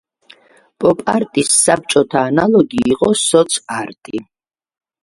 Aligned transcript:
პოპ-არტის 0.83 1.51
საბჭოთა 1.59 2.25
ანალოგი 2.31 2.83
იყო 2.95 3.13
სოც-არტი. 3.27 4.27